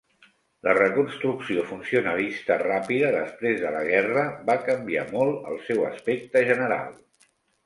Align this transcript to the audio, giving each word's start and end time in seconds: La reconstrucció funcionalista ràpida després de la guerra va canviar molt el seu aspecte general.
La 0.67 0.71
reconstrucció 0.77 1.65
funcionalista 1.71 2.57
ràpida 2.61 3.11
després 3.17 3.61
de 3.67 3.75
la 3.77 3.83
guerra 3.91 4.25
va 4.49 4.57
canviar 4.71 5.05
molt 5.13 5.47
el 5.53 5.61
seu 5.69 5.85
aspecte 5.93 6.45
general. 6.53 6.91